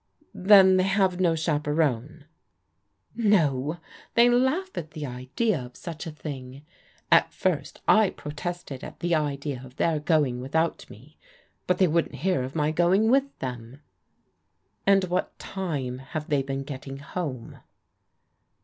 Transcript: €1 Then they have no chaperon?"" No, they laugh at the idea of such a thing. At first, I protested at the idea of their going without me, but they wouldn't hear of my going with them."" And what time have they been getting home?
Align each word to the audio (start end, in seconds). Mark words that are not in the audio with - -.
€1 0.35 0.47
Then 0.47 0.77
they 0.77 0.83
have 0.85 1.19
no 1.19 1.35
chaperon?"" 1.35 2.25
No, 3.15 3.77
they 4.15 4.31
laugh 4.31 4.75
at 4.75 4.89
the 4.89 5.05
idea 5.05 5.63
of 5.63 5.77
such 5.77 6.07
a 6.07 6.11
thing. 6.11 6.63
At 7.11 7.31
first, 7.31 7.81
I 7.87 8.09
protested 8.09 8.83
at 8.83 9.01
the 9.01 9.13
idea 9.13 9.61
of 9.63 9.75
their 9.75 9.99
going 9.99 10.41
without 10.41 10.89
me, 10.89 11.19
but 11.67 11.77
they 11.77 11.87
wouldn't 11.87 12.15
hear 12.15 12.41
of 12.41 12.55
my 12.55 12.71
going 12.71 13.11
with 13.11 13.37
them."" 13.37 13.81
And 14.87 15.03
what 15.03 15.37
time 15.37 15.99
have 15.99 16.29
they 16.29 16.41
been 16.41 16.63
getting 16.63 16.97
home? 16.97 17.59